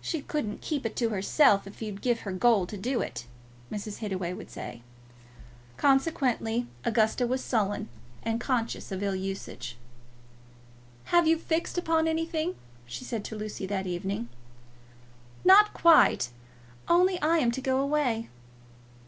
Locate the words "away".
17.80-18.28